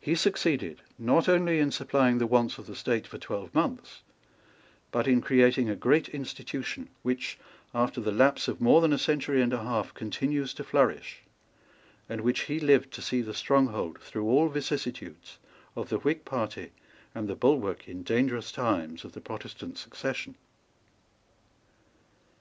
[0.00, 4.02] He succeeded, not only in supplying the wants of the State for twelve months,
[4.90, 7.38] but in creating a great institution, which,
[7.72, 11.20] after the lapse of more than a century and a half, continues to flourish,
[12.08, 15.38] and which he lived to see the stronghold, through all vicissitudes,
[15.76, 16.72] of the Whig party,
[17.14, 20.34] and the bulwark, in dangerous times, of the Protestant succession.